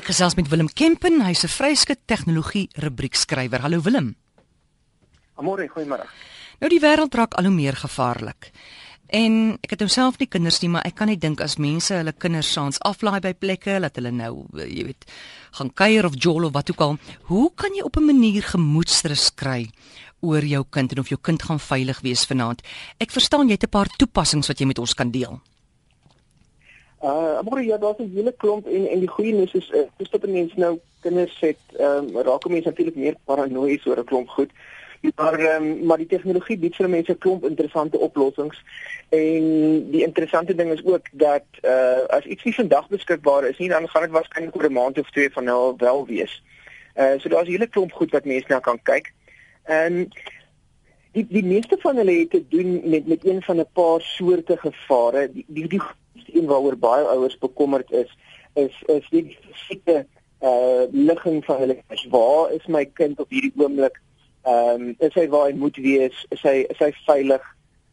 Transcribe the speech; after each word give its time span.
Ek 0.00 0.06
gesels 0.08 0.32
met 0.32 0.46
Willem 0.48 0.70
Kempen, 0.72 1.18
hy's 1.20 1.44
'n 1.44 1.52
vryskut 1.52 1.98
tegnologie 2.08 2.70
rubriekskrywer. 2.72 3.60
Hallo 3.60 3.82
Willem. 3.82 4.16
Môre, 5.36 5.68
goeiemôre. 5.68 6.06
Nou 6.60 6.70
die 6.70 6.80
wêreld 6.80 7.14
raak 7.14 7.34
al 7.34 7.44
hoe 7.44 7.52
meer 7.52 7.76
gevaarlik. 7.76 8.50
En 9.08 9.58
ek 9.60 9.70
het 9.70 9.80
homself 9.80 10.18
nie 10.18 10.26
kinders 10.26 10.60
nie, 10.62 10.70
maar 10.70 10.86
ek 10.86 10.94
kan 10.94 11.08
net 11.08 11.20
dink 11.20 11.40
as 11.40 11.58
mense 11.58 11.92
hulle 11.94 12.12
kinders 12.12 12.52
saans 12.52 12.80
aflaai 12.80 13.20
by 13.20 13.34
plekke 13.34 13.80
dat 13.80 13.96
hulle 13.96 14.10
nou, 14.10 14.46
jy 14.54 14.84
weet, 14.84 15.04
gaan 15.52 15.70
kuier 15.74 16.06
of 16.06 16.14
jol 16.16 16.44
of 16.44 16.52
wat 16.52 16.70
ook 16.70 16.80
al, 16.80 16.98
hoe 17.28 17.50
kan 17.54 17.70
jy 17.74 17.82
op 17.82 17.96
'n 17.96 18.06
manier 18.06 18.42
gemoedsrus 18.42 19.34
kry 19.34 19.68
oor 20.22 20.42
jou 20.42 20.64
kind 20.70 20.92
en 20.92 20.98
of 21.00 21.08
jou 21.08 21.20
kind 21.20 21.42
gaan 21.42 21.60
veilig 21.60 22.00
wees 22.00 22.24
vanaand? 22.24 22.62
Ek 22.98 23.10
verstaan 23.10 23.48
jy 23.48 23.52
het 23.52 23.64
'n 23.64 23.68
paar 23.68 23.88
toepassings 23.98 24.48
wat 24.48 24.58
jy 24.60 24.66
met 24.66 24.78
ons 24.78 24.94
kan 24.94 25.10
deel. 25.10 25.42
Uh, 27.02 27.40
maar 27.48 27.62
ja, 27.62 27.76
daar's 27.76 27.98
'n 27.98 28.12
hele 28.14 28.34
klomp 28.36 28.66
en 28.66 28.88
en 28.88 28.98
die 28.98 29.08
goeie 29.08 29.32
nuus 29.32 29.52
is 29.54 29.70
uh, 29.70 29.80
dis 29.96 30.10
dat 30.10 30.26
mense 30.26 30.58
nou 30.58 30.78
kinders 31.00 31.40
het, 31.40 31.56
ehm 31.76 32.16
um, 32.16 32.22
raak 32.22 32.48
mense 32.48 32.68
natuurlik 32.68 32.94
meer 32.94 33.14
paranoïes 33.24 33.86
oor 33.86 33.98
'n 33.98 34.04
klomp 34.04 34.28
goed. 34.28 34.50
Maar 35.16 35.38
ehm 35.38 35.62
um, 35.62 35.86
maar 35.86 35.96
die 35.96 36.06
tegnologie 36.06 36.58
bied 36.58 36.76
vir 36.76 36.88
mense 36.88 37.12
'n 37.12 37.18
klomp 37.18 37.44
interessante 37.44 37.98
oplossings. 37.98 38.62
En 39.08 39.44
die 39.90 40.02
interessante 40.02 40.54
ding 40.54 40.72
is 40.72 40.84
ook 40.84 41.06
dat 41.12 41.44
uh 41.64 42.04
as 42.06 42.24
iets 42.24 42.44
nie 42.44 42.54
vandag 42.54 42.88
beskikbaar 42.88 43.48
is 43.48 43.58
nie, 43.58 43.68
dan 43.68 43.88
gaan 43.88 44.02
dit 44.02 44.10
waarskynlik 44.10 44.56
oor 44.56 44.68
'n 44.68 44.72
maand 44.72 44.98
of 44.98 45.10
twee 45.10 45.30
van 45.30 45.44
nou 45.44 45.74
wel 45.76 46.06
wees. 46.06 46.42
Uh 46.96 47.18
so 47.18 47.28
daar's 47.28 47.48
'n 47.48 47.50
hele 47.50 47.66
klomp 47.66 47.92
goed 47.92 48.10
wat 48.10 48.24
mense 48.24 48.46
nou 48.48 48.60
kan 48.60 48.82
kyk. 48.82 49.12
En 49.62 50.08
die 51.12 51.26
die 51.28 51.44
meeste 51.44 51.76
van 51.78 51.96
hulle 51.96 52.18
het 52.18 52.30
te 52.30 52.44
doen 52.48 52.80
met 52.84 53.06
met 53.06 53.24
een 53.24 53.42
van 53.42 53.56
'n 53.56 53.72
paar 53.72 54.00
soorte 54.00 54.56
gevare. 54.56 55.32
Die 55.32 55.44
die, 55.48 55.68
die 55.68 55.82
een 56.34 56.46
waaroor 56.46 56.76
baie 56.76 57.04
ouers 57.04 57.38
bekommerd 57.38 57.90
is, 57.90 58.16
is 58.54 58.82
is 58.86 59.08
die 59.10 59.36
fisieke 59.40 60.06
uh 60.40 60.82
ligging 60.90 61.44
van 61.44 61.56
hulle. 61.56 61.78
Waar 62.10 62.52
is 62.52 62.66
my 62.66 62.84
kind 62.84 63.20
op 63.20 63.30
hierdie 63.30 63.52
oomblik? 63.56 64.00
Ehm 64.42 64.88
um, 64.88 64.94
is 64.98 65.14
hy 65.14 65.28
waar 65.28 65.50
hy 65.50 65.56
moet 65.56 65.76
wees? 65.76 66.26
Is 66.28 66.42
hy 66.42 66.64
is 66.68 66.78
hy 66.78 66.92
veilig? 67.06 67.44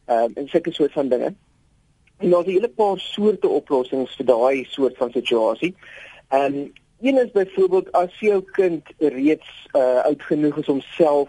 Ehm 0.08 0.24
um, 0.24 0.32
en 0.34 0.48
sulke 0.48 0.72
soort 0.72 0.92
van 0.92 1.08
dinge. 1.08 1.34
En 2.18 2.30
daar's 2.30 2.46
'n 2.46 2.50
hele 2.50 2.68
paar 2.68 2.98
soorte 2.98 3.48
oplossings 3.48 4.16
vir 4.16 4.26
daai 4.26 4.64
soort 4.64 4.96
van 4.96 5.10
situasie. 5.10 5.74
Ehm 6.28 6.54
um, 6.54 6.72
een 7.00 7.18
is 7.18 7.30
byvoorbeeld 7.30 7.92
as 7.92 8.20
jou 8.20 8.42
kind 8.42 8.82
reeds 8.98 9.68
uh 9.72 10.04
oud 10.04 10.22
genoeg 10.22 10.56
is 10.58 10.68
om 10.68 10.80
self 10.80 11.28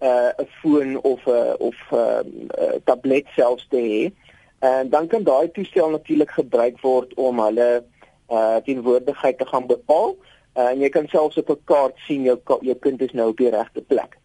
uh 0.00 0.30
'n 0.38 0.48
foon 0.60 1.00
of 1.02 1.26
'n 1.26 1.30
uh, 1.30 1.54
of 1.58 1.76
'n 1.90 2.48
uh, 2.58 2.78
tablet 2.84 3.26
selfs 3.36 3.66
te 3.68 3.76
hê. 3.76 4.29
En 4.60 4.88
dan 4.88 5.06
kan 5.06 5.22
daai 5.22 5.50
toestel 5.50 5.90
natuurlik 5.90 6.30
gebruik 6.30 6.80
word 6.80 7.14
om 7.14 7.40
hulle 7.40 7.84
uh 8.30 8.56
teenwoordigheid 8.64 9.38
te 9.38 9.46
gaan 9.46 9.66
bepaal. 9.66 10.16
Uh, 10.54 10.68
en 10.68 10.80
jy 10.80 10.88
kan 10.88 11.06
selfs 11.08 11.38
op 11.40 11.50
'n 11.50 11.64
kaart 11.64 11.96
sien 12.06 12.22
jou 12.22 12.38
jou 12.60 12.76
kind 12.76 13.02
is 13.02 13.12
nou 13.12 13.28
op 13.28 13.36
die 13.36 13.50
regte 13.50 13.80
plek. 13.80 14.18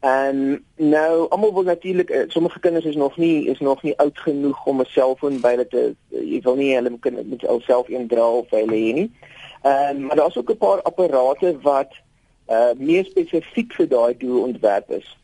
En 0.00 0.64
nou 0.76 1.28
almal 1.28 1.54
wil 1.54 1.62
natuurlik 1.62 2.10
uh, 2.10 2.22
sommige 2.28 2.60
kinders 2.60 2.84
is 2.84 2.96
nog 2.96 3.16
nie 3.16 3.46
is 3.46 3.60
nog 3.60 3.82
nie 3.82 3.98
oud 3.98 4.18
genoeg 4.18 4.66
om 4.66 4.80
'n 4.80 4.84
selfoon 4.84 5.40
by 5.40 5.50
hulle 5.50 5.68
te 5.68 5.94
jy 6.08 6.40
wil 6.40 6.54
nie 6.54 6.74
hulle 6.74 6.98
kind 6.98 7.28
met 7.28 7.46
alself 7.46 7.88
een 7.88 8.06
dra 8.06 8.30
of 8.30 8.50
hulle 8.50 8.74
hê 8.74 8.92
nie. 8.94 9.10
Ehm 9.62 9.96
um, 9.96 10.02
maar 10.06 10.16
daar's 10.16 10.36
ook 10.36 10.50
'n 10.50 10.56
paar 10.56 10.82
apparate 10.82 11.58
wat 11.60 11.92
uh 12.48 12.72
meer 12.76 13.04
spesifiek 13.04 13.72
vir 13.72 13.88
daai 13.88 14.16
doel 14.16 14.42
ontwerp 14.42 14.90
is. 14.90 15.18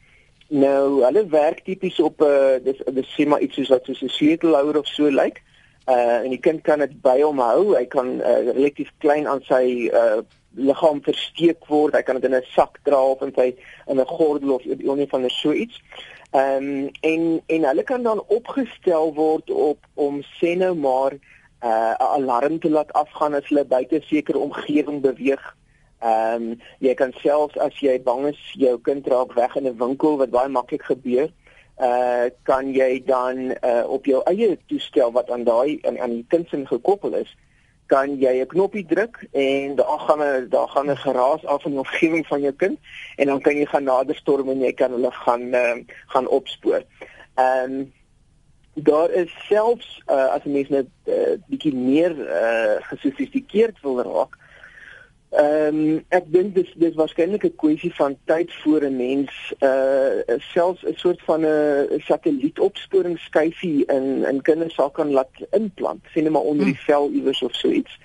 Nou, 0.49 1.05
hulle 1.05 1.27
werk 1.29 1.61
tipies 1.65 2.01
op 2.01 2.21
'n 2.21 2.25
uh, 2.25 2.57
dis 2.65 2.81
dis 2.93 3.15
sê 3.17 3.27
maar 3.29 3.41
iets 3.41 3.55
soos 3.55 3.69
wat 3.69 3.85
soos 3.85 4.01
'n 4.03 4.09
sleutelhouer 4.09 4.79
of 4.79 4.87
so 4.87 5.11
lyk. 5.11 5.43
Uh 5.89 6.25
en 6.25 6.31
die 6.31 6.41
kind 6.41 6.61
kan 6.63 6.79
dit 6.79 7.01
by 7.03 7.21
hom 7.21 7.39
hou. 7.39 7.77
Hy 7.77 7.85
kan 7.87 8.21
uh, 8.21 8.53
relatief 8.53 8.91
klein 8.99 9.29
aan 9.29 9.43
sy 9.43 9.91
uh 9.93 10.21
liggaam 10.57 11.03
versteek 11.03 11.67
word. 11.67 11.95
Hy 11.95 12.03
kan 12.03 12.15
dit 12.15 12.25
in 12.25 12.35
'n 12.35 12.49
sak 12.57 12.81
dra 12.83 13.03
of 13.03 13.23
in 13.23 13.33
sy 13.37 13.55
in 13.87 14.01
'n 14.01 14.07
gordel 14.07 14.55
of 14.55 14.65
een 14.65 15.09
van 15.09 15.21
hulle 15.21 15.31
so 15.31 15.53
iets. 15.53 15.83
Ehm 16.33 16.65
um, 16.65 16.91
en 17.01 17.43
en 17.47 17.65
hulle 17.65 17.83
kan 17.83 18.03
dan 18.03 18.25
opgestel 18.27 19.15
word 19.15 19.51
op 19.51 19.79
om 19.95 20.23
sê 20.41 20.57
nou 20.57 20.75
maar 20.75 21.13
'n 21.13 21.21
uh, 21.65 21.93
alarm 21.93 22.59
te 22.59 22.71
laat 22.71 22.93
afgaan 22.93 23.35
as 23.35 23.49
hulle 23.49 23.65
buite 23.65 24.01
sekere 24.05 24.39
omgewing 24.39 25.01
beweeg 25.01 25.57
Ehm 26.01 26.43
um, 26.43 26.61
jy 26.79 26.95
kan 26.95 27.13
selfs 27.23 27.59
as 27.59 27.75
jy 27.83 27.97
bang 28.03 28.27
is 28.29 28.39
jou 28.55 28.77
kind 28.79 29.07
raak 29.07 29.33
weg 29.35 29.57
in 29.57 29.67
'n 29.67 29.79
winkel 29.79 30.17
wat 30.19 30.31
baie 30.31 30.49
maklik 30.49 30.83
gebeur, 30.83 31.31
uh 31.81 32.31
kan 32.43 32.73
jy 32.75 33.03
dan 33.07 33.51
uh 33.63 33.85
op 33.87 34.07
jou 34.07 34.23
eie 34.31 34.59
toestel 34.67 35.13
wat 35.13 35.31
aan 35.31 35.45
daai 35.45 35.79
aan, 35.83 35.99
aan 35.99 36.11
die 36.11 36.27
kind 36.29 36.49
se 36.49 36.67
gekoppel 36.67 37.15
is, 37.15 37.37
kan 37.87 38.15
jy 38.21 38.41
'n 38.41 38.47
knoppie 38.47 38.87
druk 38.87 39.27
en 39.33 39.75
daar 39.75 40.01
gaan 40.07 40.23
'n 40.23 40.49
daar 40.49 40.69
gaan 40.69 40.91
'n 40.91 40.97
geraas 40.97 41.47
af 41.47 41.65
in 41.65 41.71
die 41.71 41.81
omgewing 41.81 42.27
van 42.27 42.41
jou 42.41 42.53
kind 42.53 42.79
en 43.17 43.27
dan 43.27 43.41
kan 43.41 43.57
jy 43.57 43.67
gaan 43.67 43.85
nader 43.85 44.17
storm 44.17 44.49
en 44.49 44.61
jy 44.61 44.73
kan 44.73 44.91
hulle 44.91 45.11
gaan 45.11 45.55
uh, 45.55 45.77
gaan 46.07 46.29
opspoor. 46.29 46.83
Ehm 47.35 47.73
um, 47.73 47.93
daar 48.75 49.11
is 49.11 49.31
selfs 49.49 50.03
uh, 50.07 50.31
as 50.35 50.45
'n 50.45 50.53
mens 50.53 50.69
net 50.69 50.87
'n 51.07 51.11
uh, 51.11 51.35
bietjie 51.47 51.75
meer 51.75 52.13
uh 52.19 52.77
gesofistikeerd 52.81 53.81
wil 53.83 54.03
raak, 54.03 54.39
Ehm 55.31 55.77
um, 55.77 56.05
ek 56.09 56.31
dink 56.33 56.55
dis 56.57 56.69
dis 56.81 56.95
waarskynlik 56.97 57.45
'n 57.45 57.57
kwessie 57.61 57.93
van 57.95 58.17
tyd 58.25 58.53
voor 58.63 58.85
'n 58.85 58.97
mens 58.97 59.33
uh 59.61 60.39
selfs 60.53 60.83
'n 60.85 60.97
soort 60.97 61.21
van 61.23 61.45
'n 61.45 62.01
satellietopsporingskyfie 62.01 63.85
in 63.87 64.25
in 64.25 64.43
kinders 64.43 64.75
sal 64.75 64.91
kan 64.91 65.11
laat 65.11 65.35
implant, 65.51 66.01
sien 66.13 66.23
net 66.23 66.33
maar 66.33 66.49
onder 66.49 66.65
die 66.65 66.75
hm. 66.75 66.85
vel 66.89 67.11
iewers 67.11 67.43
of 67.43 67.55
so 67.55 67.69
iets. 67.69 67.99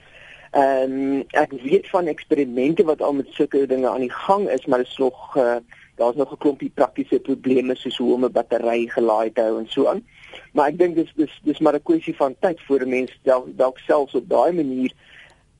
Ehm 0.51 0.91
um, 0.91 1.23
ek 1.31 1.51
weet 1.51 1.89
van 1.89 2.05
eksperimente 2.05 2.83
wat 2.83 3.01
al 3.01 3.13
met 3.13 3.27
sulke 3.29 3.65
dinge 3.67 3.89
aan 3.89 4.03
die 4.03 4.17
gang 4.27 4.49
is, 4.49 4.65
maar 4.65 4.77
dit 4.83 4.87
is 4.87 4.97
nog 4.97 5.37
uh 5.37 5.55
daar's 5.95 6.15
nog 6.15 6.31
'n 6.31 6.37
klompie 6.37 6.71
praktiese 6.73 7.19
probleme 7.19 7.75
soos 7.75 7.97
hoe 7.97 8.13
om 8.13 8.25
'n 8.25 8.31
battery 8.31 8.87
gelaai 8.87 9.31
te 9.31 9.41
hou 9.41 9.59
en 9.59 9.67
so 9.67 9.85
aan. 9.87 10.03
Maar 10.51 10.67
ek 10.67 10.77
dink 10.77 10.95
dis 10.95 11.13
dis 11.15 11.39
dis 11.43 11.59
maar 11.59 11.75
'n 11.75 11.83
kwessie 11.83 12.15
van 12.15 12.35
tyd 12.39 12.61
voor 12.61 12.81
'n 12.81 12.89
mens 12.89 13.19
dalk 13.23 13.47
dalk 13.57 13.77
selfs 13.77 14.15
op 14.15 14.29
daai 14.29 14.51
manier 14.51 14.91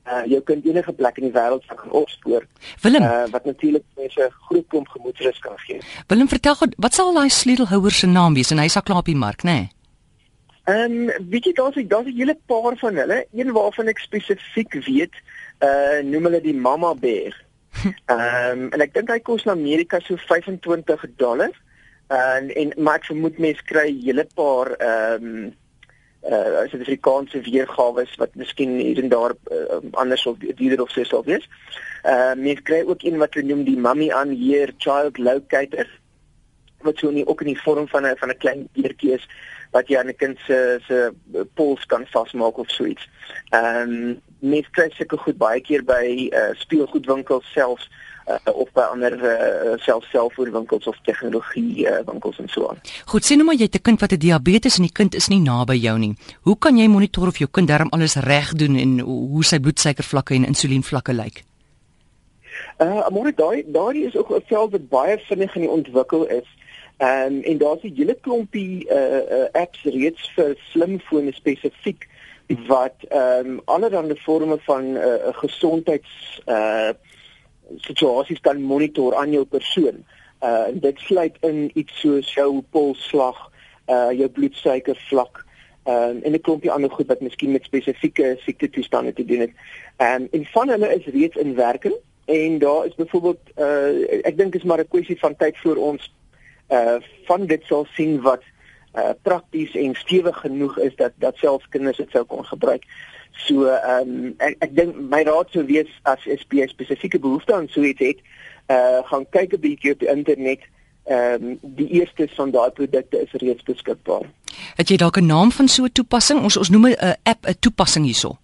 uh 0.06 0.24
jy 0.28 0.40
kan 0.44 0.60
enige 0.64 0.92
plek 0.92 1.16
in 1.18 1.30
die 1.30 1.34
wêreld 1.36 1.64
kan 1.66 1.90
opspoor. 1.90 2.46
Willem, 2.82 3.02
uh 3.02 3.24
wat 3.30 3.44
natuurlik 3.44 3.84
mense 3.96 4.30
groot 4.48 4.66
klomp 4.68 4.88
gemoedsrus 4.88 5.38
kan 5.38 5.58
gee. 5.66 5.80
Willem, 6.06 6.28
vertel 6.28 6.54
gou, 6.54 6.68
wat 6.76 6.94
sal 6.94 7.14
daai 7.14 7.30
sleutelhouer 7.30 7.92
se 7.92 8.06
naam 8.06 8.34
wees 8.34 8.50
en 8.50 8.58
hy's 8.58 8.76
al 8.76 8.82
klaar 8.82 9.04
op 9.04 9.10
die 9.10 9.16
mark, 9.16 9.42
né? 9.42 9.52
Nee? 9.52 9.70
Ehm 10.64 11.08
um, 11.08 11.28
weet 11.28 11.44
jy 11.44 11.52
daar's 11.52 11.76
daar's 11.88 12.06
'n 12.08 12.16
hele 12.16 12.38
paar 12.46 12.76
van 12.76 12.96
hulle, 12.96 13.26
een 13.32 13.52
waarvan 13.52 13.88
ek 13.88 13.98
spesifiek 13.98 14.72
weet, 14.86 15.14
uh 15.60 16.00
noem 16.02 16.24
hulle 16.24 16.40
die 16.40 16.54
Mama 16.54 16.94
Bear. 16.94 17.34
Ehm 18.06 18.58
um, 18.58 18.70
en 18.72 18.80
ek 18.80 18.94
dink 18.94 19.10
hy 19.10 19.20
kos 19.20 19.44
in 19.44 19.50
Amerika 19.50 20.00
so 20.00 20.16
25 20.16 21.04
dollar. 21.16 21.52
Uh, 22.08 22.36
en 22.36 22.54
en 22.54 22.72
maar 22.76 22.96
ek 23.00 23.04
vermoed 23.04 23.38
mense 23.38 23.62
kry 23.64 23.90
'n 23.90 24.00
hele 24.04 24.26
paar 24.34 24.72
ehm 24.76 25.24
um, 25.24 25.52
uh 26.24 26.64
Suid-Afrikaanse 26.70 27.40
weergawe 27.44 28.06
wat 28.16 28.34
miskien 28.34 28.78
hier 28.78 29.02
en 29.02 29.08
daar 29.08 29.34
uh, 29.52 29.80
anders 29.90 30.26
of 30.26 30.38
duurder 30.38 30.82
of 30.82 30.90
so 30.90 31.04
sal 31.04 31.24
wees. 31.24 31.48
Uh 32.04 32.32
mens 32.34 32.62
kry 32.62 32.82
ook 32.86 33.02
een 33.02 33.18
wat 33.18 33.34
hulle 33.34 33.52
noem 33.52 33.64
die 33.64 33.76
mummy 33.76 34.10
on 34.12 34.32
here 34.32 34.72
child 34.78 35.18
locator 35.18 35.88
wat 36.84 36.98
so 36.98 37.10
nie 37.10 37.26
ook 37.26 37.40
in 37.40 37.52
die 37.52 37.60
vorm 37.60 37.88
van 37.88 38.06
'n 38.06 38.16
van 38.16 38.30
'n 38.30 38.38
klein 38.38 38.68
beertjie 38.72 39.12
is 39.12 39.28
wat 39.72 39.88
jy 39.88 39.98
aan 39.98 40.08
'n 40.08 40.16
kind 40.16 40.38
se 40.46 40.80
se 40.86 41.12
pols 41.54 41.86
kan 41.86 42.06
vasmaak 42.06 42.58
of 42.58 42.70
so 42.70 42.84
iets. 42.84 43.08
Ehm 43.50 43.90
um, 43.90 44.20
mens 44.38 44.70
kry 44.70 44.90
seker 44.90 45.18
goed 45.18 45.36
baie 45.36 45.60
keer 45.60 45.84
by 45.84 46.28
uh 46.32 46.52
speelgoedwinkels 46.52 47.52
selfs 47.52 47.90
uh, 48.26 48.52
of 48.54 48.72
by 48.72 48.80
ander 48.80 49.14
uh, 49.18 49.78
self 49.78 50.04
selfvoorwinkels 50.04 50.86
of 50.86 50.98
tegnologie 51.02 51.86
uh, 51.86 52.00
winkels 52.06 52.38
en 52.38 52.48
so 52.48 52.68
aan. 52.68 52.80
Goed, 53.04 53.24
sien 53.24 53.38
nou 53.38 53.48
maar 53.48 53.58
jy 53.58 53.68
het 53.68 53.76
'n 53.76 53.82
kind 53.82 54.00
wat 54.00 54.12
'n 54.12 54.18
diabetes 54.18 54.76
en 54.76 54.82
die 54.82 54.92
kind 54.92 55.14
is 55.14 55.28
nie 55.28 55.40
naby 55.40 55.74
jou 55.74 55.98
nie. 55.98 56.14
Hoe 56.42 56.58
kan 56.58 56.76
jy 56.76 56.86
monitor 56.86 57.26
of 57.26 57.38
jou 57.38 57.50
kind 57.50 57.68
darm 57.68 57.88
alles 57.90 58.14
reg 58.14 58.52
doen 58.52 58.76
en 58.76 58.98
hoe 58.98 59.44
sy 59.44 59.58
bloedsuikervlakke 59.58 60.34
en 60.34 60.46
insulienvlakke 60.46 61.12
lyk? 61.12 61.44
Uh, 62.78 63.08
maar 63.08 63.32
daai 63.34 63.64
daai 63.66 64.04
is 64.04 64.16
ook 64.16 64.30
'n 64.30 64.42
veld 64.46 64.70
wat 64.70 64.88
baie 64.88 65.18
vinnig 65.18 65.54
in 65.54 65.60
die 65.60 65.70
ontwikkel 65.70 66.26
is. 66.26 66.48
Um, 66.98 67.42
en 67.42 67.58
daar's 67.58 67.82
'n 67.82 67.94
hele 67.96 68.16
klompie 68.20 68.86
uh, 68.90 69.16
uh, 69.16 69.48
apps 69.52 69.82
reeds 69.82 70.32
vir 70.34 70.56
slimfone 70.70 71.32
spesifiek 71.32 72.08
wat 72.66 72.94
ehm 73.08 73.46
um, 73.46 73.60
allerlei 73.64 74.16
forme 74.16 74.58
van 74.60 74.92
'n 74.92 74.96
uh, 74.96 75.32
gesondheids 75.32 76.40
uh 76.46 76.90
situasies 77.76 78.40
kan 78.40 78.62
monitor 78.62 79.14
aan 79.14 79.30
jou 79.30 79.44
persoon. 79.44 80.04
Uh 80.42 80.68
en 80.68 80.78
dit 80.80 80.98
sluit 80.98 81.36
in 81.40 81.70
iets 81.74 82.00
soos 82.00 82.34
jou 82.34 82.62
polsslag, 82.70 83.50
uh 83.88 84.10
jou 84.12 84.28
bloedsuiker 84.28 84.96
vlak, 85.08 85.44
um, 85.86 86.20
en 86.22 86.32
'n 86.32 86.40
klompie 86.40 86.70
ander 86.70 86.90
goed 86.90 87.06
wat 87.06 87.20
miskien 87.20 87.52
met 87.52 87.64
spesifieke 87.64 88.36
siekte 88.38 88.70
toestande 88.70 89.12
te 89.12 89.24
doen 89.24 89.40
het. 89.40 89.50
Um, 89.98 90.28
en 90.30 90.44
van 90.44 90.68
hulle 90.68 90.94
is 90.94 91.06
reeds 91.06 91.36
in 91.36 91.54
werking 91.54 91.94
en 92.24 92.58
daar 92.58 92.86
is 92.86 92.94
byvoorbeeld 92.94 93.40
uh 93.58 94.24
ek 94.24 94.36
dink 94.36 94.54
is 94.54 94.62
maar 94.62 94.78
'n 94.80 94.88
kwessie 94.88 95.18
van 95.18 95.36
tyd 95.36 95.58
voor 95.58 95.76
ons 95.76 96.12
uh 96.70 96.96
van 97.24 97.46
dit 97.46 97.62
sal 97.64 97.86
sien 97.94 98.20
wat 98.20 98.42
uh 98.94 99.10
prakties 99.22 99.74
en 99.74 99.94
stewig 99.94 100.36
genoeg 100.36 100.78
is 100.78 100.96
dat 100.96 101.12
dat 101.16 101.36
selfs 101.36 101.68
kinders 101.68 101.96
dit 101.96 102.10
sou 102.10 102.24
kon 102.24 102.44
gebruik. 102.44 102.84
So 103.32 103.66
ehm 103.66 104.08
um, 104.08 104.34
ek 104.38 104.56
ek 104.58 104.76
dink 104.76 104.96
my 105.10 105.22
raad 105.26 105.50
sou 105.50 105.64
wees 105.66 105.90
as 106.02 106.22
SP 106.40 106.62
spesifieke 106.70 107.18
behoefte 107.18 107.54
aan 107.54 107.68
so 107.68 107.82
iets 107.82 108.00
het, 108.00 108.22
uh 108.70 109.02
gaan 109.10 109.26
kyk 109.30 109.52
'n 109.54 109.60
bietjie 109.60 109.92
op 109.92 109.98
die 109.98 110.10
internet. 110.10 110.62
Ehm 111.04 111.42
um, 111.42 111.58
die 111.62 111.88
eerste 111.88 112.28
van 112.36 112.50
daai 112.50 112.70
produkte 112.70 113.20
is 113.20 113.32
reeds 113.32 113.62
beskikbaar. 113.62 114.30
Het 114.76 114.88
jy 114.88 114.96
dalk 114.96 115.18
'n 115.18 115.26
naam 115.26 115.52
van 115.52 115.68
so 115.68 115.84
'n 115.84 115.92
toepassing? 115.92 116.42
Ons 116.42 116.56
ons 116.56 116.70
noem 116.70 116.86
'n 116.86 117.16
app 117.22 117.46
'n 117.46 117.58
toepassing 117.58 118.04
hierso. 118.04 118.38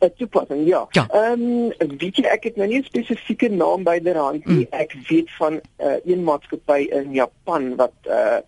'n 0.00 0.12
Toepassing, 0.16 0.66
ja. 0.66 0.86
Ehm 0.90 1.12
ja. 1.12 1.32
um, 1.32 1.96
weet 1.98 2.16
jy 2.16 2.24
ek 2.24 2.44
het 2.44 2.56
nou 2.56 2.68
nie 2.68 2.78
'n 2.78 2.84
spesifieke 2.84 3.48
naam 3.48 3.82
byderhand 3.82 4.46
nie. 4.46 4.66
Mm. 4.70 4.80
Ek 4.80 4.96
weet 5.08 5.30
van 5.30 5.60
uh, 5.78 5.96
een 6.04 6.24
maatskappy 6.24 6.86
in 6.90 7.12
Japan 7.12 7.76
wat 7.76 7.92
uh 8.08 8.40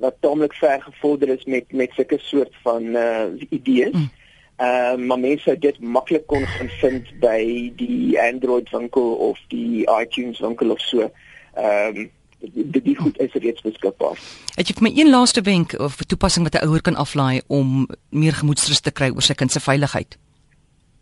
wat 0.00 0.14
taamlik 0.20 0.54
ver 0.54 0.82
gevorder 0.82 1.28
is 1.28 1.44
met 1.44 1.72
met 1.72 1.90
sulke 1.92 2.18
soort 2.18 2.54
van 2.62 2.82
uh 2.82 3.24
idees. 3.48 3.92
Mm. 3.92 4.10
Ehm 4.56 5.00
uh, 5.00 5.06
maar 5.06 5.18
mense 5.18 5.58
dit 5.58 5.80
maklik 5.80 6.26
kon 6.26 6.46
gaan 6.46 6.68
vind 6.68 7.20
by 7.20 7.72
die 7.76 8.20
Android 8.20 8.70
winkel 8.70 9.12
of 9.14 9.38
die 9.48 9.86
iTunes 10.00 10.38
winkel 10.38 10.70
of 10.70 10.80
so. 10.80 11.10
Ehm 11.54 11.96
um, 11.96 12.10
die 12.38 12.82
die 12.82 12.96
goed 12.96 13.18
is 13.18 13.32
reeds 13.32 13.62
beskikbaar. 13.62 14.18
Het 14.54 14.68
jy 14.68 14.74
vir 14.78 14.86
my 14.86 14.92
een 14.94 15.10
laaste 15.10 15.42
wenk 15.42 15.74
of 15.78 16.00
'n 16.00 16.06
toepassing 16.06 16.44
wat 16.46 16.54
'n 16.54 16.66
ouer 16.66 16.82
kan 16.82 16.94
aflaai 16.94 17.40
om 17.46 17.88
meer 18.10 18.32
gemoedsrus 18.32 18.80
te 18.80 18.90
kry 18.90 19.10
oor 19.10 19.22
sy 19.22 19.34
kind 19.34 19.52
se 19.52 19.60
veiligheid? 19.60 20.18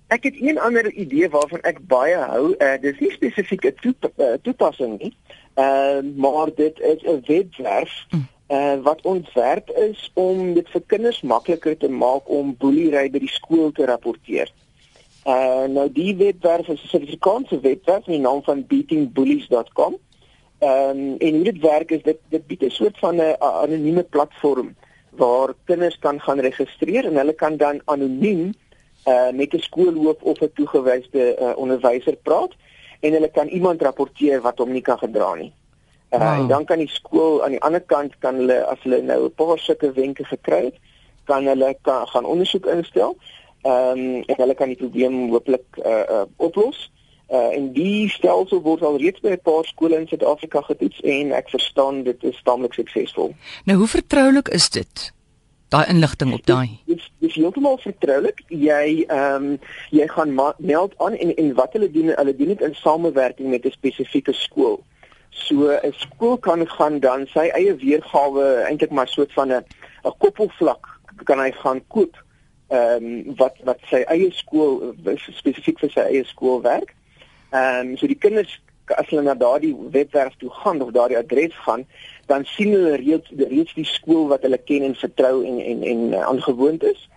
Ek 0.09 0.23
het 0.23 0.35
een 0.41 0.59
ander 0.59 0.93
idee 0.93 1.29
waarvan 1.29 1.61
ek 1.61 1.79
baie 1.87 2.17
hou. 2.17 2.55
Uh, 2.59 2.81
dit 2.81 2.95
is 2.95 3.01
nie 3.01 3.11
spesifiek 3.11 3.65
'n 3.65 3.75
toep, 3.81 4.13
uh, 4.17 4.33
toepassing 4.43 4.99
nie. 4.99 5.17
Ehm 5.55 6.07
uh, 6.07 6.17
maar 6.17 6.49
dit 6.55 6.81
is 6.81 7.03
'n 7.03 7.21
webwerf. 7.27 8.07
Mm 8.11 8.35
uh, 8.49 8.77
wat 8.83 9.01
ontwerp 9.03 9.71
is 9.71 10.11
om 10.15 10.55
dit 10.55 10.69
vir 10.69 10.83
kinders 10.87 11.21
makliker 11.23 11.77
te 11.77 11.89
maak 11.89 12.29
om 12.31 12.55
boelery 12.59 13.09
by 13.11 13.23
die 13.23 13.33
skool 13.33 13.73
te 13.73 13.87
rapporteer. 13.87 14.53
Uh 15.27 15.67
nou 15.67 15.89
die 15.91 16.15
webwerf 16.17 16.69
is 16.69 16.83
'n 16.83 16.89
Suid-Afrikaanse 16.89 17.61
webwerf 17.61 18.07
met 18.07 18.17
die 18.17 18.23
naam 18.23 18.43
van 18.43 18.67
beatingbullies.com. 18.67 19.97
Ehm 20.59 20.91
um, 20.91 21.17
en 21.19 21.35
hoe 21.35 21.45
dit 21.45 21.59
werk 21.61 21.91
is 21.91 22.03
dit 22.03 22.19
dit 22.29 22.47
bied 22.47 22.63
'n 22.63 22.71
soort 22.71 22.99
van 22.99 23.17
'n 23.17 23.35
anonieme 23.41 24.03
platform 24.03 24.77
waar 25.11 25.55
kinders 25.65 25.99
kan 25.99 26.21
gaan 26.21 26.41
registreer 26.41 27.05
en 27.05 27.17
hulle 27.17 27.33
kan 27.33 27.57
dan 27.57 27.81
anoniem 27.85 28.55
uh 29.07 29.31
met 29.33 29.55
'n 29.55 29.59
skoolhoof 29.59 30.23
of 30.23 30.41
'n 30.41 30.53
toegewyde 30.55 31.37
uh, 31.41 31.57
onderwyser 31.57 32.17
praat 32.23 32.53
en 33.01 33.13
hulle 33.13 33.31
kan 33.31 33.49
iemand 33.49 33.83
rapporteer 33.83 34.41
wat 34.41 34.59
hom 34.59 34.73
nie 34.73 34.83
kan 34.83 34.99
gedra 34.99 35.35
nie. 35.35 35.53
Uh, 36.11 36.19
wow. 36.19 36.41
En 36.41 36.47
dan 36.47 36.65
kan 36.65 36.79
die 36.79 36.91
skool 36.91 37.45
aan 37.45 37.51
die 37.51 37.63
ander 37.63 37.81
kant 37.81 38.19
kan 38.19 38.35
hulle 38.35 38.65
as 38.65 38.79
hulle 38.83 39.03
nou 39.03 39.25
'n 39.25 39.35
paar 39.35 39.59
sulke 39.59 39.93
wenke 39.93 40.25
gekry 40.25 40.65
het, 40.65 40.79
kan 41.25 41.47
hulle 41.47 41.77
kan 41.83 42.07
gaan 42.09 42.25
ondersoek 42.25 42.67
instel. 42.67 43.17
Ehm 43.63 43.99
um, 43.99 44.23
en 44.27 44.37
hulle 44.37 44.55
kan 44.55 44.69
die 44.69 44.77
probleem 44.77 45.31
hopelik 45.31 45.67
uh, 45.87 46.05
uh 46.11 46.23
oplos. 46.37 46.93
Uh 47.31 47.51
en 47.57 47.73
die 47.73 48.09
stelsel 48.09 48.63
word 48.63 48.83
al 48.83 48.99
reeds 48.99 49.21
by 49.21 49.29
'n 49.35 49.43
paar 49.43 49.65
skole 49.65 49.99
in 49.99 50.07
Suid-Afrika 50.07 50.61
getoets 50.61 51.01
en 51.01 51.33
ek 51.33 51.49
verstaan 51.49 52.03
dit 52.03 52.23
is 52.23 52.41
tamelik 52.43 52.73
suksesvol. 52.73 53.35
Nou 53.65 53.79
hoe 53.79 53.89
vertroulik 53.89 54.49
is 54.49 54.71
dit? 54.71 55.13
Daai 55.69 55.87
inligting 55.89 56.33
op 56.33 56.47
daai. 56.47 56.79
Dit 56.87 57.03
is 57.19 57.35
heeltemal 57.35 57.79
vertroulik. 57.79 58.43
Jy 58.49 59.05
ehm 59.09 59.45
um, 59.45 59.59
jy 59.91 60.07
gaan 60.07 60.35
meld 60.59 60.95
aan 60.99 61.15
en 61.15 61.35
en 61.35 61.55
wat 61.55 61.73
hulle 61.73 61.91
doen, 61.91 62.13
hulle 62.15 62.37
doen 62.37 62.55
dit 62.55 62.61
in 62.61 62.75
samewerking 62.75 63.51
met 63.51 63.65
'n 63.65 63.71
spesifieke 63.71 64.33
skool. 64.33 64.85
So 65.45 65.69
'n 65.69 65.93
skool 65.93 66.39
kan 66.39 66.69
gaan 66.69 67.01
dan 67.01 67.27
sy 67.27 67.49
eie 67.53 67.75
weergawe 67.77 68.45
eintlik 68.69 68.91
maar 68.91 69.09
soort 69.09 69.33
van 69.33 69.53
'n 69.53 69.65
'n 70.05 70.15
koppelvlak 70.19 70.87
kan 71.25 71.39
hy 71.39 71.51
gaan 71.53 71.81
koop. 71.87 72.15
Ehm 72.69 73.05
um, 73.05 73.35
wat 73.37 73.57
wat 73.65 73.79
sy 73.91 74.03
eie 74.11 74.31
skool 74.33 74.95
spesifiek 75.31 75.79
vir 75.79 75.91
sy 75.91 76.01
eie 76.01 76.25
skool 76.25 76.63
werk. 76.63 76.95
Ehm 77.51 77.93
um, 77.93 77.97
so 77.97 78.07
die 78.07 78.19
kinders 78.19 78.61
as 78.95 79.09
hulle 79.11 79.23
na 79.23 79.35
daardie 79.35 79.75
webwerf 79.91 80.35
toe 80.39 80.51
gaan 80.51 80.83
of 80.83 80.91
daardie 80.95 81.19
adres 81.19 81.55
gaan, 81.67 81.87
dan 82.27 82.45
sien 82.45 82.73
hulle 82.73 82.97
reeds 82.97 83.31
reeds 83.37 83.75
die 83.75 83.87
skool 83.87 84.29
wat 84.33 84.43
hulle 84.43 84.59
ken 84.59 84.83
en 84.83 84.95
vertrou 84.95 85.45
en 85.45 85.61
en 85.61 85.83
en 85.83 86.03
uh, 86.13 86.25
aangewoond 86.27 86.83
is. 86.83 87.09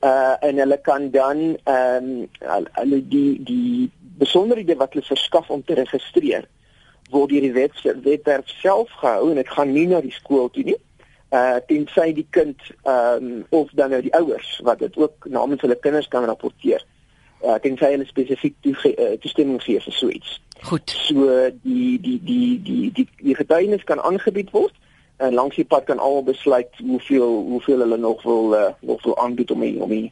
Uh 0.00 0.36
en 0.40 0.58
hulle 0.58 0.78
kan 0.90 1.10
dan 1.10 1.56
ehm 1.64 2.12
um, 2.50 2.68
hulle 2.72 3.00
die 3.08 3.42
die 3.42 3.90
besonderhede 4.18 4.76
wat 4.76 4.92
hulle 4.92 5.06
verskaf 5.06 5.50
om 5.50 5.64
te 5.64 5.74
registreer 5.74 6.48
word 7.10 7.30
deur 7.30 7.40
die 7.40 7.52
webwerf 8.02 8.48
self 8.60 8.90
gehou 9.00 9.30
en 9.30 9.40
dit 9.40 9.48
gaan 9.48 9.72
nie 9.72 9.86
na 9.86 10.00
die 10.00 10.14
skool 10.14 10.50
toe 10.50 10.64
nie. 10.64 10.78
Uh 11.28 11.58
tensy 11.68 12.12
die 12.16 12.26
kind 12.30 12.60
ehm 12.82 13.24
um, 13.24 13.46
of 13.50 13.70
dan 13.76 13.90
nou 13.90 14.00
die 14.02 14.14
ouers 14.16 14.60
wat 14.64 14.78
dit 14.78 14.96
ook 14.96 15.28
namens 15.28 15.60
hulle 15.60 15.76
kinders 15.76 16.08
kan 16.08 16.24
rapporteer. 16.24 16.84
Uh 17.44 17.58
tensy 17.62 17.90
hulle 17.92 18.06
spesifiek 18.08 18.54
toe, 18.64 18.74
uh, 18.94 19.14
toestemming 19.20 19.62
gee 19.62 19.80
vir 19.80 19.92
so 19.92 20.08
iets. 20.08 20.40
Goed. 20.70 20.90
So 20.90 21.28
die 21.62 22.00
die 22.00 22.20
die 22.24 22.60
die 22.62 22.92
die 22.92 23.08
die 23.16 23.36
getuienis 23.36 23.84
kan 23.84 24.00
aangebied 24.00 24.50
word 24.56 24.74
en 25.18 25.34
langs 25.34 25.56
die 25.56 25.66
pad 25.66 25.84
kan 25.84 25.98
almal 25.98 26.24
besluit 26.24 26.80
hoeveel 26.80 27.42
hoeveel 27.50 27.84
hulle 27.84 27.98
nog 27.98 28.22
wil 28.22 28.54
uh, 28.54 28.70
nog 28.80 29.02
wil 29.02 29.18
aanbied 29.18 29.50
om 29.50 29.62
om 29.62 30.10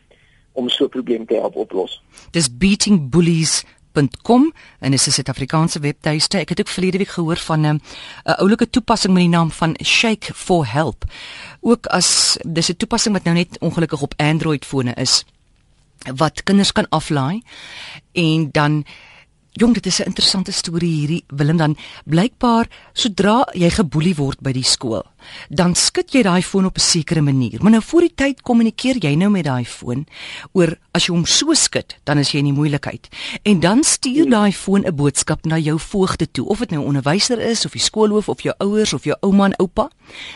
om 0.53 0.69
so 0.69 0.85
'n 0.85 0.89
probleem 0.89 1.27
te 1.27 1.35
help 1.35 1.57
oplos. 1.57 2.03
Dis 2.31 2.57
beating 2.57 3.11
bullies 3.11 3.65
www.rsg.com 3.97 4.53
en 4.79 4.93
is 4.93 5.07
'n 5.07 5.11
Suid-Afrikaanse 5.11 5.79
webtuiste. 5.79 6.39
Ek 6.39 6.49
het 6.49 6.61
ook 6.61 6.69
verlede 6.69 6.99
week 6.99 7.09
gehoor 7.09 7.37
van 7.37 7.61
'n 7.61 7.81
'n 8.25 8.31
oulike 8.31 8.71
toepassing 8.71 9.13
met 9.13 9.23
die 9.23 9.31
naam 9.31 9.51
van 9.51 9.77
Shake 9.83 10.35
for 10.35 10.67
Help. 10.67 11.05
Ook 11.61 11.87
as 11.87 12.37
dis 12.43 12.69
'n 12.69 12.77
toepassing 12.77 13.15
wat 13.15 13.25
nou 13.25 13.37
net 13.37 13.59
ongelukkig 13.59 14.03
op 14.03 14.15
Android 14.17 14.65
fone 14.65 14.95
is 14.95 15.25
wat 16.15 16.43
kinders 16.43 16.73
kan 16.73 16.89
aflaai 16.89 17.43
en 18.13 18.49
dan 18.51 18.85
Jong, 19.57 19.73
dit 19.73 19.87
is 19.87 20.01
'n 20.01 20.13
interessante 20.13 20.53
storie 20.53 20.93
hierdie 20.93 21.25
Willem 21.27 21.57
dan 21.57 21.77
blykbaar 22.05 22.69
sodra 22.93 23.49
jy 23.53 23.71
geboelie 23.71 24.15
word 24.15 24.41
by 24.41 24.53
die 24.53 24.65
skool, 24.65 25.03
dan 25.49 25.75
skud 25.75 26.13
jy 26.13 26.23
daai 26.23 26.43
foon 26.43 26.67
op 26.67 26.77
'n 26.77 26.81
sekere 26.81 27.23
manier. 27.23 27.63
Maar 27.63 27.71
nou 27.71 27.83
voor 27.83 28.01
die 28.01 28.15
tyd 28.15 28.43
kommunikeer 28.43 28.97
jy 28.99 29.15
nou 29.15 29.31
met 29.31 29.45
daai 29.45 29.65
foon 29.65 30.07
oor 30.53 30.77
as 30.93 31.07
jy 31.07 31.15
hom 31.15 31.25
so 31.25 31.55
skud, 31.55 31.97
dan 32.05 32.19
is 32.19 32.33
jy 32.33 32.39
in 32.39 32.45
die 32.45 32.53
moeilikheid. 32.53 33.09
En 33.43 33.61
dan 33.61 33.83
stuur 33.83 34.29
daai 34.29 34.53
foon 34.53 34.85
'n 34.85 34.95
boodskap 34.95 35.45
na 35.45 35.59
jou 35.59 35.79
voogte 35.79 36.31
toe, 36.31 36.47
of 36.47 36.59
dit 36.59 36.71
nou 36.71 36.83
'n 36.83 36.87
onderwyser 36.87 37.41
is 37.41 37.65
of 37.65 37.73
die 37.73 37.81
skoolhoof 37.81 38.29
of 38.29 38.43
jou 38.43 38.55
ouers 38.59 38.93
of 38.93 39.05
jou 39.05 39.17
ouma 39.21 39.45
en 39.45 39.59
oupa, 39.59 39.91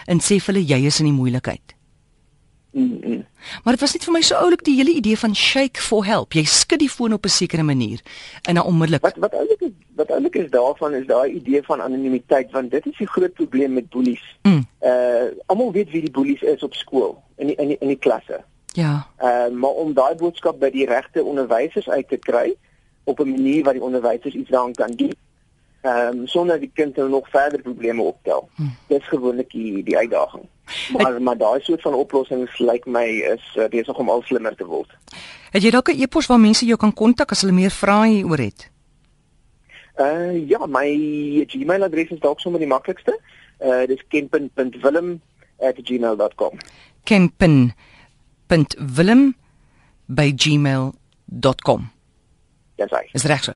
en 0.07 0.19
sê 0.19 0.41
vir 0.41 0.55
hulle 0.55 0.67
jy 0.67 0.87
is 0.87 0.99
in 0.99 1.07
die 1.07 1.13
moeilikheid. 1.13 1.75
Mm 2.71 3.01
-mm. 3.03 3.27
Maar 3.65 3.73
dit 3.73 3.81
was 3.81 3.93
net 3.93 4.05
vir 4.05 4.13
my 4.13 4.21
so 4.21 4.35
oulik 4.35 4.65
die 4.65 4.77
hele 4.77 4.93
idee 4.95 5.19
van 5.19 5.35
shake 5.35 5.81
for 5.81 6.05
help. 6.05 6.33
Jy 6.33 6.45
skud 6.45 6.79
die 6.79 6.91
foon 6.91 7.13
op 7.13 7.25
'n 7.25 7.29
sekere 7.29 7.63
manier 7.63 8.01
en 8.43 8.55
dan 8.55 8.65
onmiddellik. 8.65 9.03
Wat 9.03 9.17
wat 9.17 9.33
eintlik 9.33 9.61
is 9.61 9.73
wat 9.95 10.11
eintlik 10.11 10.35
is 10.35 10.51
daarvan 10.51 10.95
is 10.95 11.07
daai 11.07 11.33
idee 11.33 11.63
van 11.63 11.81
anonimiteit 11.81 12.51
want 12.51 12.71
dit 12.71 12.87
is 12.87 12.97
die 12.97 13.07
groot 13.07 13.33
probleem 13.33 13.73
met 13.73 13.89
boelies. 13.89 14.37
Mm. 14.43 14.67
Uh 14.81 15.23
almal 15.47 15.73
weet 15.73 15.91
wie 15.91 16.01
die 16.01 16.11
boelies 16.11 16.43
is 16.43 16.63
op 16.63 16.75
skool 16.75 17.23
in 17.37 17.47
die, 17.47 17.57
in 17.57 17.69
die, 17.69 17.77
in 17.81 17.89
die 17.89 17.99
klasse. 17.99 18.45
Ja. 18.73 19.07
Uh 19.23 19.49
maar 19.49 19.71
om 19.71 19.95
daai 19.95 20.15
boodskap 20.15 20.61
by 20.61 20.71
die 20.71 20.87
regte 20.87 21.25
onderwysers 21.25 21.89
uit 21.89 22.09
te 22.09 22.17
kry 22.17 22.55
op 23.05 23.21
'n 23.21 23.31
manier 23.31 23.65
wat 23.65 23.73
die 23.73 23.83
onderwysers 23.83 24.35
iets 24.35 24.51
daaraan 24.51 24.73
kan 24.73 24.91
doen. 24.91 25.15
Ehm 25.81 26.19
um, 26.19 26.27
sonder 26.27 26.61
die 26.61 26.71
kind 26.75 26.97
nou 26.97 27.09
nog 27.09 27.29
verder 27.29 27.63
probleme 27.63 28.03
optel. 28.03 28.49
Hm. 28.55 28.63
Dis 28.87 29.09
gewoonlik 29.09 29.51
die 29.51 29.83
die 29.83 29.97
uitdaging. 29.97 30.45
Maar 30.97 31.13
het, 31.13 31.23
maar 31.23 31.37
daai 31.37 31.61
soort 31.61 31.83
van 31.83 31.95
oplossings 31.95 32.59
lyk 32.59 32.87
my 32.87 33.07
is 33.07 33.57
uh, 33.57 33.69
besig 33.69 33.99
om 33.99 34.09
al 34.09 34.23
slimmer 34.23 34.57
te 34.57 34.65
word. 34.65 34.91
Het 35.51 35.63
jy 35.63 35.71
dalk 35.71 35.89
'n 35.89 36.03
e-pos 36.03 36.27
waar 36.27 36.41
mense 36.41 36.67
jou 36.67 36.79
kan 36.79 36.95
kontak 36.95 37.31
as 37.31 37.41
hulle 37.41 37.55
meer 37.55 37.71
vrae 37.71 38.09
hieroor 38.09 38.39
het? 38.39 38.71
Uh 40.01 40.49
ja, 40.49 40.67
my 40.67 41.45
Gmail 41.49 41.83
adres 41.83 42.11
is 42.11 42.21
dalk 42.21 42.41
sommer 42.41 42.61
die 42.61 42.69
maklikste. 42.69 43.21
Uh 43.61 43.87
dis 43.87 44.05
kenpin.willem@gmail.com. 44.09 46.59
kenpin.willem 47.05 49.35
by 50.07 50.33
gmail.com. 50.37 51.91
Ja, 52.77 52.87
sê. 52.87 53.09
Is 53.13 53.25
reg 53.25 53.45
so. 53.45 53.53